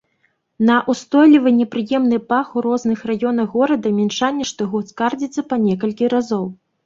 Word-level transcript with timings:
На 0.67 0.75
ўстойлівы 0.93 1.51
непрыемны 1.57 2.17
пах 2.31 2.47
у 2.57 2.63
розных 2.67 2.99
раёнах 3.11 3.47
горада 3.59 3.87
мінчане 3.99 4.43
штогод 4.53 4.89
скардзяцца 4.95 5.41
па 5.53 5.63
некалькі 5.69 6.05
разоў. 6.15 6.45